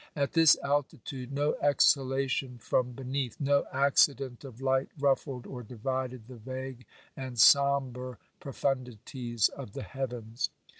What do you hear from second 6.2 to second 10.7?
the vague and sombre profundities of the heavens.